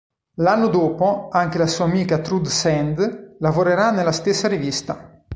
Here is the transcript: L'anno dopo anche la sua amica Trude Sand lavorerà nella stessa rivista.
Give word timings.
L'anno 0.37 0.65
dopo 0.69 1.29
anche 1.29 1.59
la 1.59 1.67
sua 1.67 1.85
amica 1.85 2.17
Trude 2.21 2.49
Sand 2.49 3.35
lavorerà 3.37 3.91
nella 3.91 4.11
stessa 4.11 4.47
rivista. 4.47 5.23